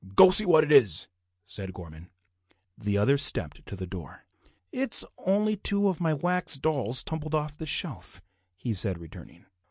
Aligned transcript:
"Go 0.15 0.31
see 0.31 0.47
what 0.47 0.63
it 0.63 0.71
is," 0.71 1.07
said 1.45 1.73
Gorman. 1.73 2.09
The 2.75 2.97
other 2.97 3.19
stepped 3.19 3.63
to 3.67 3.75
the 3.75 3.85
door. 3.85 4.25
"It's 4.71 5.05
only 5.19 5.55
two 5.55 5.87
of 5.89 6.01
my 6.01 6.15
wax 6.15 6.55
dolls 6.55 7.03
tumbled 7.03 7.35
off 7.35 7.55
the 7.55 7.67
shelf," 7.67 8.19
he 8.57 8.73
said 8.73 8.95
on 8.95 9.01
returning. 9.03 9.45